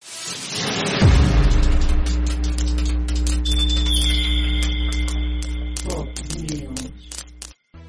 [0.00, 0.97] you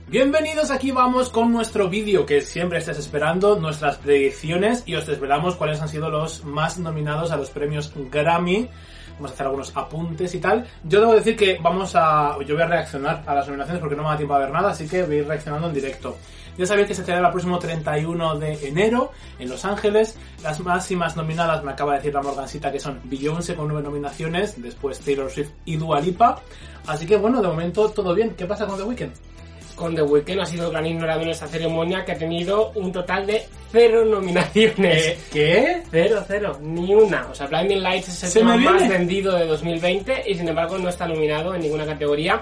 [0.09, 5.55] Bienvenidos, aquí vamos con nuestro vídeo que siempre estés esperando, nuestras predicciones y os desvelamos
[5.55, 8.67] cuáles han sido los más nominados a los premios Grammy.
[9.13, 10.65] Vamos a hacer algunos apuntes y tal.
[10.83, 12.35] Yo debo decir que vamos a...
[12.43, 14.71] Yo voy a reaccionar a las nominaciones porque no me da tiempo a ver nada,
[14.71, 16.17] así que voy a ir reaccionando en directo.
[16.57, 20.17] Ya sabéis que se celebra el próximo 31 de enero en Los Ángeles.
[20.41, 24.59] Las máximas nominadas, me acaba de decir la Morgancita, que son Beyoncé con nueve nominaciones,
[24.59, 26.41] después Taylor Swift y Dua Lipa.
[26.87, 28.33] Así que bueno, de momento todo bien.
[28.35, 29.28] ¿Qué pasa con The Weeknd?
[29.79, 33.25] Con The Weeknd ha sido gran ignorado en esta ceremonia que ha tenido un total
[33.25, 35.17] de cero nominaciones.
[35.31, 35.83] ¿Qué?
[35.89, 37.27] Cero, cero, ni una.
[37.31, 40.49] O sea, Blinding Lights es el Se me tema más vendido de 2020 y sin
[40.49, 42.41] embargo no está nominado en ninguna categoría.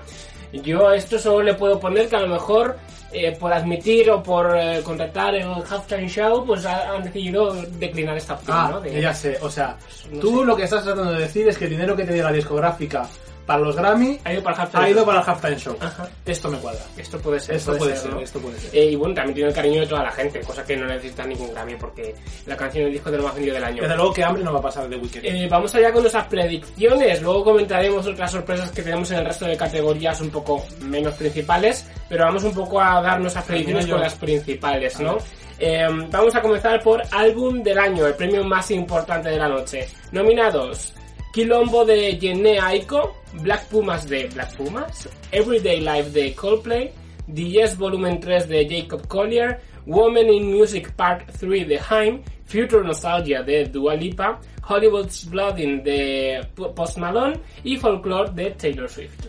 [0.51, 2.77] Yo a esto solo le puedo poner que a lo mejor
[3.11, 8.17] eh, por admitir o por eh, contratar el halftime show, pues ha- han decidido declinar
[8.17, 8.81] esta opción, Ah, ¿no?
[8.81, 9.37] De- ya sé.
[9.41, 9.77] O sea,
[10.11, 10.45] No tú sé.
[10.45, 13.07] lo que estás tratando de decir es que el dinero que te llega la discográfica
[13.47, 15.05] para los Grammy Ha ido para el halftime ha ido show.
[15.05, 15.77] para el halftime show.
[15.79, 16.09] Ajá.
[16.25, 16.81] Esto me cuadra.
[16.97, 17.55] Esto puede ser.
[17.55, 18.19] Esto puede ser, ¿no?
[18.19, 18.75] esto puede ser.
[18.75, 21.25] Eh, y bueno, también tiene el cariño de toda la gente, cosa que no necesita
[21.25, 22.13] ningún Grammy porque
[22.45, 23.81] la canción es el disco de lo más vendido del año.
[23.81, 25.25] Desde luego que hambre no va a pasar de Weekend.
[25.25, 27.21] Eh, vamos allá con nuestras predicciones.
[27.21, 31.85] Luego comentaremos otras sorpresas que tenemos en el resto de categorías un poco menos principales,
[32.09, 35.17] pero vamos un poco a dar nuestras predicciones con las principales, ¿no?
[35.59, 39.87] Eh, vamos a comenzar por álbum del año, el premio más importante de la noche.
[40.11, 40.93] Nominados:
[41.33, 46.91] Quilombo de Jhené Aiko, Black Pumas de Black Pumas, Everyday Life de Coldplay,
[47.33, 52.83] The Yes Volumen 3 de Jacob Collier, Woman in Music Part 3 de Haim, Future
[52.83, 59.27] Nostalgia de Dua Lipa, Hollywood's Blooding de Post Malone y Folklore de Taylor Swift.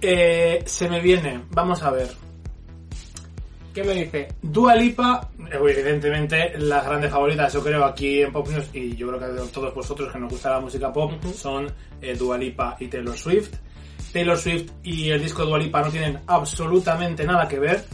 [0.00, 2.29] Eh, se me viene, vamos a ver.
[3.74, 4.28] ¿Qué me dice?
[4.42, 9.20] Dua Lipa, evidentemente las grandes favoritas, yo creo, aquí en Pop News, y yo creo
[9.20, 11.72] que de todos vosotros que nos gusta la música pop, son
[12.02, 13.54] eh, Dua Lipa y Taylor Swift.
[14.12, 17.84] Taylor Swift y el disco Dua Lipa no tienen absolutamente nada que ver.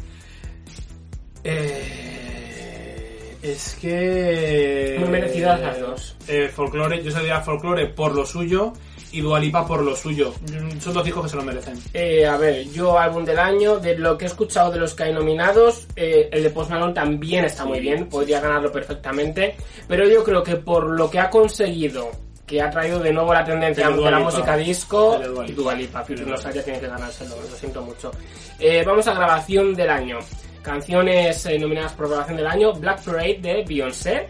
[1.45, 4.97] Eh, es que...
[4.99, 6.17] Muy merecidas las dos.
[6.27, 8.73] Eh, folklore, yo se diría folklore por lo suyo
[9.13, 10.35] y Dua Lipa por lo suyo.
[10.81, 11.79] Son dos discos que se lo merecen.
[11.95, 15.05] Eh, a ver, yo álbum del año, de lo que he escuchado de los que
[15.05, 19.57] hay nominados, eh, el de Post Malone también está muy bien, podría ganarlo perfectamente,
[19.89, 22.11] pero yo creo que por lo que ha conseguido,
[22.47, 25.19] que ha traído de nuevo la tendencia de la música disco.
[25.55, 28.13] Dua Lipa, Future Nostalgia tiene que ganárselo, lo siento mucho.
[28.59, 30.19] Eh, vamos a grabación del año.
[30.63, 34.29] Canciones eh, nominadas por grabación del año, Black Parade de Beyoncé,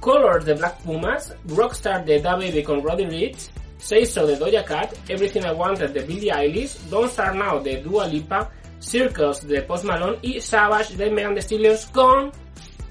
[0.00, 4.64] Colors de Black Pumas, Rockstar de Da Baby con Roddy Ricch, Say So de Doja
[4.64, 8.50] Cat, Everything I Wanted de Billie Eilish, Don't Start Now de Dua Lipa,
[8.80, 12.32] Circles de Post Malone y Savage de Megan Thee Stallion con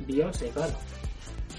[0.08, 0.74] Beyoncé, claro.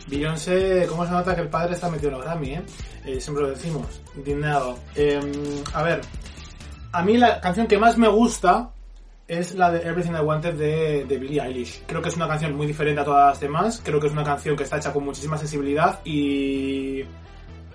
[0.06, 2.62] Beyoncé, ¿cómo se nota que el padre está metido en los Grammy, eh?
[3.05, 3.87] Eh, siempre lo decimos,
[4.17, 4.78] indignado.
[4.94, 5.21] Eh,
[5.75, 6.00] a ver,
[6.93, 8.71] a mí la canción que más me gusta
[9.27, 11.83] es la de Everything I Wanted de, de Billie Eilish.
[11.87, 14.25] Creo que es una canción muy diferente a todas las demás, creo que es una
[14.25, 17.05] canción que está hecha con muchísima sensibilidad y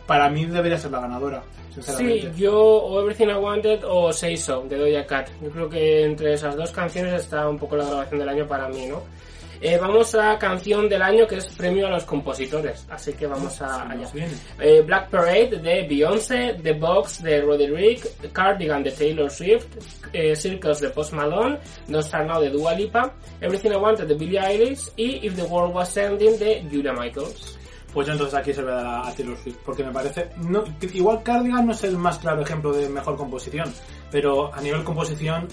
[0.05, 1.43] para mí debería ser la ganadora,
[1.81, 5.29] Sí, yo o Everything I Wanted o Say So de Doja Cat.
[5.41, 8.67] Yo creo que entre esas dos canciones está un poco la grabación del año para
[8.69, 9.01] mí, ¿no?
[9.65, 13.61] Eh, vamos a canción del año que es premio a los compositores, así que vamos
[13.61, 14.09] a allá.
[14.59, 19.67] Eh, Black Parade de Beyoncé, The Box de Roddy Rick, Cardigan de Taylor Swift,
[20.11, 24.15] eh, Circles de Post Malone, Don't Start Now de Dua Lipa, Everything I Wanted de
[24.15, 27.57] Billie Eilish y If the World Was Ending de Julia Michaels.
[27.93, 30.29] Pues yo entonces aquí se voy a dar a, Taylor Swift, porque me parece...
[30.37, 30.63] No,
[30.93, 33.71] igual Cardigan no es el más claro ejemplo de mejor composición,
[34.09, 35.47] pero a nivel composición,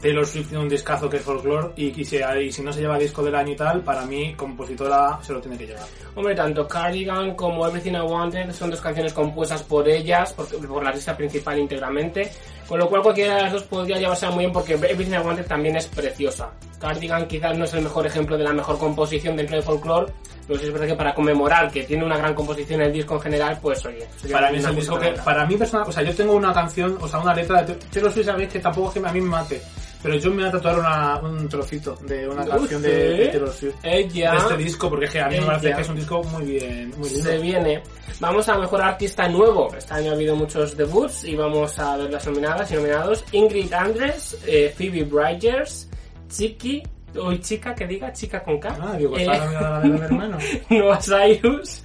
[0.00, 3.34] Taylor Swift tiene un discazo que es folklore y, si, no se lleva disco del
[3.34, 5.86] año y tal, para mí, compositora, se lo tiene que llevar.
[6.14, 10.84] Hombre, tanto Cardigan como Everything I Wanted son dos canciones compuestas por ellas, por, por
[10.84, 12.30] la lista principal íntegramente,
[12.66, 15.46] con lo cual cualquiera de las dos podría llevarse muy bien porque Everything I Wanted
[15.46, 16.50] también es preciosa.
[16.80, 20.12] Cardigan quizás no es el mejor ejemplo de la mejor composición dentro de folklore,
[20.46, 23.20] Pero sí es verdad que para conmemorar que tiene una gran composición el disco en
[23.20, 24.06] general, pues oye.
[24.30, 26.98] Para mí es un disco que, para mí personal, o sea, yo tengo una canción,
[27.00, 29.28] o sea, una letra de Taylor Swift, sabéis que tampoco es que a mí me
[29.28, 29.62] mate,
[30.04, 33.50] pero yo me voy a tatuar una, un trocito de una canción de, de Taylor
[33.50, 33.76] Swift.
[33.82, 36.92] Ella De este disco, porque a mí me parece que es un disco muy bien,
[36.98, 37.24] muy lindo.
[37.24, 37.82] se viene.
[38.20, 39.74] Vamos a mejor artista nuevo.
[39.74, 43.24] Este año ha habido muchos debuts y vamos a ver las nominadas y nominados.
[43.32, 45.88] Ingrid Andres, eh, Phoebe Bridgers,
[46.28, 46.82] Chiqui,
[47.18, 48.76] hoy chica que diga, chica con K.
[48.78, 50.38] Ah, digo, eh, está nominada la de mi hermano.
[50.68, 51.82] Noah Cyrus,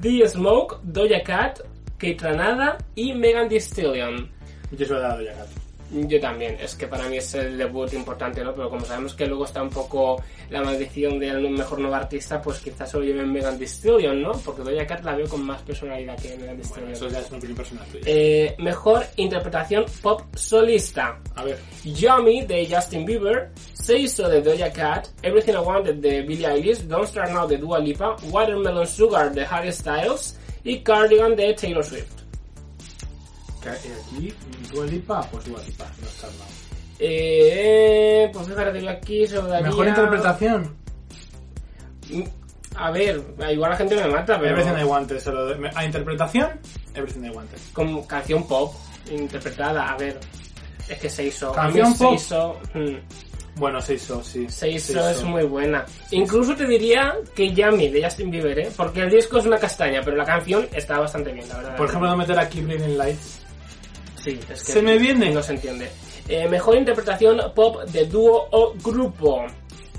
[0.00, 1.60] The Smoke, Doja Cat,
[1.98, 4.30] Kate Ranada y Megan Thee Stallion.
[4.70, 5.67] Yo se lo he dado ya, gato.
[5.90, 8.54] Yo también, es que para mí es el debut importante, ¿no?
[8.54, 12.58] Pero como sabemos que luego está un poco la maldición del mejor nuevo artista, pues
[12.60, 14.32] quizás solo lleven Megan Thee Stallion, ¿no?
[14.32, 16.92] Porque Doja Cat la veo con más personalidad que Megan Thee Bueno, Stallion.
[16.92, 18.04] eso ya es una opinión personal tuya.
[18.06, 21.18] Eh, mejor interpretación pop solista.
[21.36, 26.20] A ver, Yummy de Justin Bieber, Say So de Doja Cat, Everything I Wanted de
[26.20, 31.34] Billie Eilish, Don't Start Now de Dua Lipa, Watermelon Sugar de Harry Styles y Cardigan
[31.34, 32.17] de Taylor Swift.
[33.60, 34.34] Que aquí,
[34.72, 36.48] Dua Lipa, pues Dua Lipa, no está mal.
[37.00, 39.68] Eh, pues yo aquí se lo daría...
[39.68, 40.76] Mejor interpretación.
[42.10, 42.22] Mm,
[42.76, 45.70] A ver, igual la gente me mata, pero Everything I Wanted, se lo doy.
[45.74, 46.48] A interpretación,
[46.94, 47.58] Everything I Wanted.
[47.72, 48.74] con canción pop
[49.10, 50.18] interpretada, a ver,
[50.88, 51.52] es que se hizo.
[51.52, 52.10] ¿Canción pop?
[52.10, 52.96] Se hizo, mm,
[53.56, 54.48] Bueno, se hizo, sí.
[54.48, 55.84] se hizo Se es muy buena.
[56.12, 58.70] Incluso te diría que Yummy de Justin Bieber, ¿eh?
[58.76, 61.76] Porque el disco es una castaña, pero la canción está bastante bien, la verdad.
[61.76, 63.40] Por ejemplo, no meter aquí Blinding Lights.
[64.30, 65.30] Sí, es que ¿se me viene?
[65.30, 65.88] No se entiende.
[66.28, 69.46] Eh, mejor interpretación pop de dúo o grupo.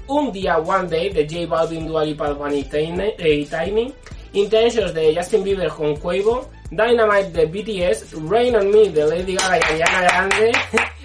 [0.08, 3.94] Un día One Day de J Balvin, Dua Lipa, y Tiny, eh.
[4.34, 6.50] Intentions de Justin Bieber con Quavo.
[6.70, 8.14] Dynamite de BTS.
[8.30, 10.52] Rain on Me de Lady Gaga y Ariana Grande.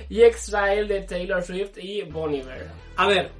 [0.08, 2.68] y Exile de Taylor Swift y Bon Iver.
[2.96, 3.30] A ver,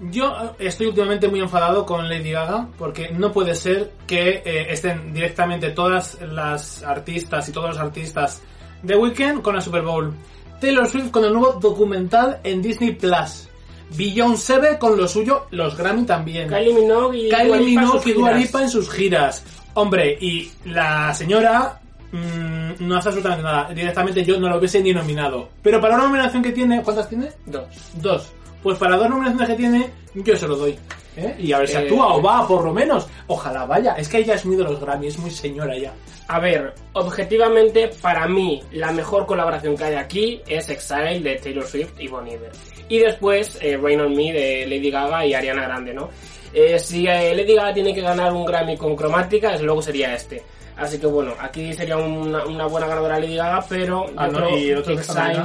[0.00, 5.12] yo estoy últimamente muy enfadado con Lady Gaga porque no puede ser que eh, estén
[5.14, 8.42] directamente todas las artistas y todos los artistas
[8.84, 10.12] de Weekend con la Super Bowl.
[10.60, 13.48] Taylor Swift con el nuevo documental en Disney Plus.
[13.96, 16.48] Beyoncé con lo suyo, los Grammy también.
[16.48, 18.32] Kylie Minogue y Kylie Minogue y Dua.
[18.32, 19.44] Lipa en sus giras.
[19.74, 21.80] Hombre, y la señora
[22.12, 23.72] mm, no hace absolutamente nada.
[23.74, 25.48] Directamente yo no lo hubiese ni nominado.
[25.62, 27.30] Pero para una nominación que tiene, ¿cuántas tiene?
[27.46, 27.66] Dos.
[27.94, 28.32] Dos.
[28.64, 30.76] Pues para dos nominaciones que tiene, yo se lo doy.
[31.16, 31.36] ¿eh?
[31.38, 33.06] Y a ver si Eh, actúa o va, por lo menos.
[33.28, 33.94] Ojalá vaya.
[33.94, 35.92] Es que ella ha asumido los Grammy, es muy señora ya.
[36.26, 41.66] A ver, objetivamente, para mí, la mejor colaboración que hay aquí es Exile de Taylor
[41.66, 42.50] Swift y Bon Iver.
[42.88, 46.08] Y después, eh, Rain on Me de Lady Gaga y Ariana Grande, ¿no?
[46.52, 50.14] Eh, si eh, Lady Gaga tiene que ganar un Grammy con cromática, desde luego sería
[50.14, 50.42] este.
[50.76, 54.78] Así que bueno, aquí sería una, una buena ganadora Lady Gaga, pero Ah, ¿Y el
[54.78, 55.42] otro Exile,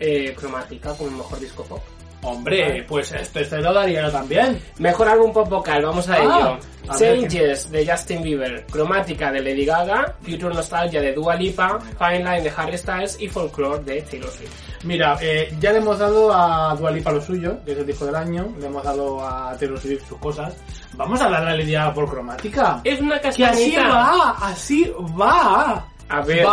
[0.00, 1.80] eh, cromática como mejor disco pop.
[2.24, 4.60] Hombre, pues esto, esto lo daría yo también.
[4.78, 6.58] Mejor álbum pop vocal, vamos a Ah, ello.
[6.98, 12.42] Changes de Justin Bieber, Cromática de Lady Gaga, Future Nostalgia de Dua Lipa, Fine Line
[12.42, 14.52] de Harry Styles y Folklore de Taylor Swift.
[14.84, 18.04] Mira, eh, ya le hemos dado a Dua Lipa lo suyo, que es el disco
[18.06, 18.54] del año.
[18.60, 20.54] Le hemos dado a Taylor Swift sus cosas.
[20.92, 22.80] Vamos a darle a Lady Gaga por cromática.
[22.84, 23.88] Es una Que así castañita.
[23.88, 25.86] va, así va.
[26.18, 26.46] A ver,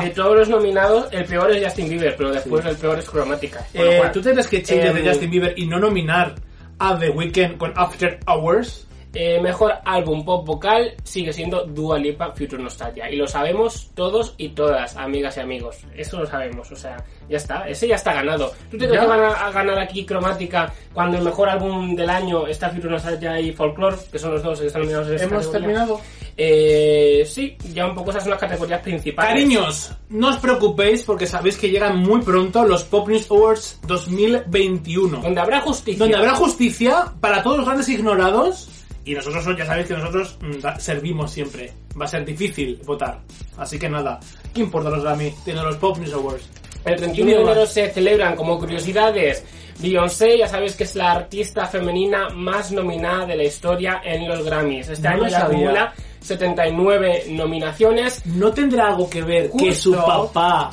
[0.00, 3.66] de todos los nominados, el peor es Justin Bieber, pero después el peor es Cromática.
[3.74, 6.34] Eh, ¿Tú crees que em, de Justin Bieber y no nominar
[6.78, 8.86] a The Weeknd con After Hours?
[9.12, 13.10] Eh, mejor álbum pop vocal sigue siendo Dua Lipa Future Nostalgia.
[13.10, 15.78] Y lo sabemos todos y todas, amigas y amigos.
[15.96, 16.96] Eso lo sabemos, o sea,
[17.28, 17.68] ya está.
[17.68, 18.52] Ese ya está ganado.
[18.70, 22.10] ¿Tú te crees que van a, a ganar aquí Cromática cuando el mejor álbum del
[22.10, 25.26] año está Future Nostalgia y Folklore, que son los dos que están nominados en esta
[25.26, 25.68] ¿Hemos categoría?
[25.68, 26.00] terminado?
[26.36, 29.30] Eh, sí, ya un poco esas son las categorías principales.
[29.30, 35.20] Cariños, no os preocupéis porque sabéis que llegan muy pronto los Pop News Awards 2021.
[35.20, 35.98] Donde habrá justicia.
[35.98, 38.68] Donde habrá justicia para todos los grandes ignorados.
[39.04, 41.72] Y nosotros ya sabéis que nosotros mm, servimos siempre.
[42.00, 43.20] Va a ser difícil votar.
[43.56, 44.20] Así que nada,
[44.54, 45.32] ¿qué importa los Grammy?
[45.44, 46.48] Tienen los Pop News Awards.
[46.84, 49.44] El 31 de enero se celebran como curiosidades.
[49.80, 54.44] Beyoncé, ya sabéis que es la artista femenina más nominada de la historia en los
[54.44, 54.88] Grammys.
[54.88, 58.24] Este No año ya acumula 79 nominaciones.
[58.26, 59.74] ¿No tendrá algo que ver que Justo.
[59.74, 60.70] su papá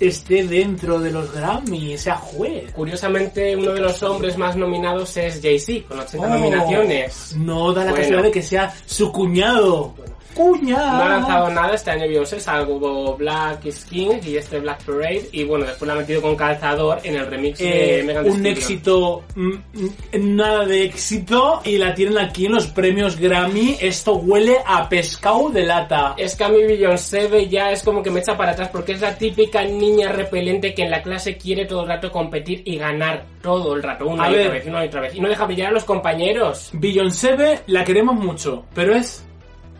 [0.00, 2.72] esté dentro de los Grammy, sea juez?
[2.72, 7.34] Curiosamente, uno de los hombres más nominados es Jay-Z, con 80 Oh, nominaciones.
[7.36, 7.96] No da la Bueno.
[7.96, 9.94] casualidad de que sea su cuñado.
[10.34, 10.76] cuña.
[10.78, 15.28] No ha lanzado nada este año Beyoncé, salvo Black Skin y este Black Parade.
[15.30, 18.46] Y bueno, después la ha metido con calzador en el remix de Eh, Megan un
[18.46, 23.76] éxito, mm, mm, nada de éxito, y la tienen aquí en los premios Grammy.
[23.78, 26.14] Esto huele a pescado de lata.
[26.16, 29.02] Es que a mí Beyoncé ya es como que me echa para atrás porque es
[29.02, 33.24] la típica niña repelente que en la clase quiere todo el rato competir y ganar
[33.42, 34.46] todo el rato, una A y ver.
[34.46, 35.14] otra vez, una y otra vez.
[35.14, 36.70] Y no deja brillar a los compañeros.
[36.74, 39.24] Beyoncé la queremos mucho, pero es.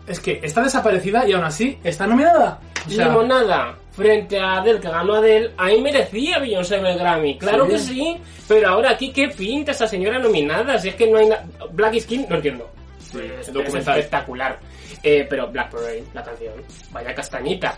[0.07, 2.59] Es que está desaparecida y aún así está nominada.
[2.85, 7.37] O sea, Limonada frente a Adele que ganó Adele, ahí merecía Beyoncé el Grammy.
[7.37, 7.71] Claro Sí.
[7.71, 10.77] que sí, pero ahora aquí qué pinta esa señora nominada.
[10.77, 11.45] Si es que no hay nada.
[11.71, 12.69] Black Skin, no entiendo.
[12.99, 13.15] Es,
[13.47, 13.99] es documental.
[13.99, 14.59] espectacular.
[15.01, 16.53] Eh, pero Black Parade, la canción,
[16.91, 17.77] vaya castañita.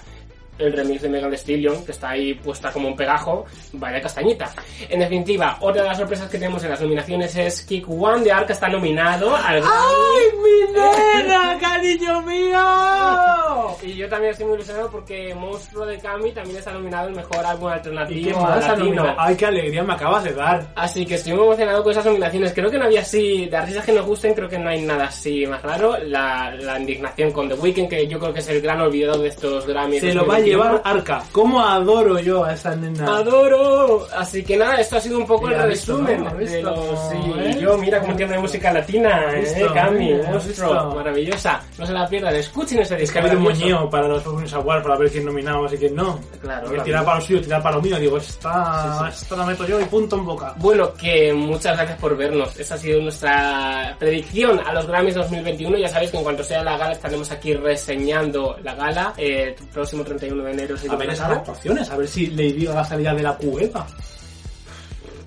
[0.58, 4.54] El remix de Megan Thee Stallion, que está ahí puesta como un pegajo, vaya castañita.
[4.90, 8.32] En definitiva, otra de las sorpresas que tenemos en las nominaciones es Kick One de
[8.32, 9.62] Arca está nominado al.
[9.64, 10.74] ¡Ay, mi
[11.24, 13.76] nena, cariño mío!
[13.82, 17.46] Y yo también estoy muy ilusionado porque Monstruo de Cami también está nominado el mejor
[17.46, 19.16] álbum alternativo ¿Y qué más ha latino.
[19.18, 20.68] ¡Ay, qué alegría me acabas de dar!
[20.76, 22.54] Así que estoy muy emocionado con esas nominaciones.
[22.54, 25.06] Creo que no había así, de artistas que nos gusten, creo que no hay nada
[25.06, 25.98] así más raro.
[25.98, 29.30] La, la indignación con The Weeknd, que yo creo que es el gran olvidado de
[29.30, 30.02] estos Grammys.
[30.02, 30.45] Se lo va a 2021.
[30.46, 31.24] Llevar Arca.
[31.32, 33.18] ¿Cómo adoro yo a esa nena?
[33.18, 34.08] ¡Adoro!
[34.16, 36.30] Así que nada, esto ha sido un poco el visto, resumen ¿no?
[36.30, 37.10] Ha de visto.
[37.12, 41.62] Sí, yo mira cómo entiendo de música latina, eh, Cami, monstruo, maravillosa.
[41.78, 44.24] No se la pierdan, escuchen ese Es disco que ha habido un moñeo para los
[44.24, 46.20] Premios Awards para ver quién nominaba y quién no.
[46.42, 48.00] Claro, Que tirar para lo suyo, tirar para lo mío.
[48.00, 50.54] Digo, esta, Sí, esta la meto yo y punto en boca.
[50.58, 52.58] Bueno, que muchas gracias por vernos.
[52.60, 55.78] Esa ha sido nuestra predicción a los Grammys 2021.
[55.78, 59.14] Ya sabéis que en cuanto sea la gala estaremos aquí reseñando la gala.
[59.18, 60.78] Eh, el próximo 31 de enero.
[60.78, 63.86] si A ver esas actuaciones, a ver si Lady Gaga salía de la cubeta.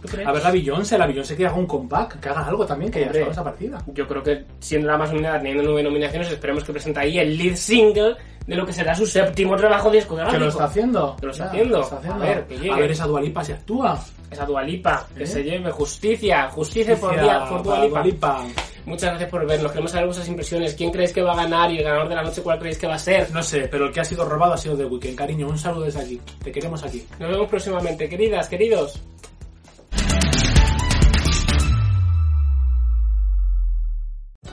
[0.02, 0.28] ¿Tú crees?
[0.28, 2.98] A ver la Beyoncé, la Beyoncé que haga un comeback, que haga algo también, que
[3.00, 3.82] haya estado desaparecida.
[3.88, 7.36] Yo creo que siendo la más nominada, teniendo nueve nominaciones, esperemos que presente ahí el
[7.36, 8.14] lead single
[8.46, 10.38] de lo que será su séptimo trabajo discográfico.
[10.38, 11.16] Que lo está haciendo.
[11.18, 11.76] Que lo está Ya, haciendo.
[11.78, 12.22] lo está haciendo.
[12.22, 12.72] A ver, que llegue.
[12.72, 14.00] A ver esa Dualipa si actúa.
[14.30, 15.26] Esa Dualipa, que ¿Eh?
[15.26, 17.98] se lleve justicia, justicia, por, día, por Dua para Lipa.
[17.98, 18.62] Dua Lipa.
[18.86, 19.70] Muchas gracias por vernos.
[19.70, 20.74] Queremos saber vuestras impresiones.
[20.74, 21.70] ¿Quién creéis que va a ganar?
[21.70, 23.30] Y el ganador de la noche, ¿cuál creéis que va a ser?
[23.30, 25.16] No sé, pero el que ha sido robado ha sido The Weeknd.
[25.16, 26.20] Cariño, un saludo desde aquí.
[26.42, 27.06] Te queremos aquí.
[27.18, 29.00] Nos vemos próximamente, queridas, queridos.